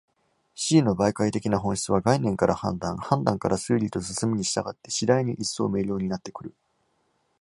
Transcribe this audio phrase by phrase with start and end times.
[0.55, 6.55] 思惟の媒介的な本質は、概念から判断、判断から推理と進むに従って、次第に一層明瞭になってくる。